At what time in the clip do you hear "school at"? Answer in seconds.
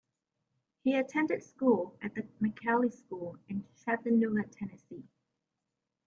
1.43-2.15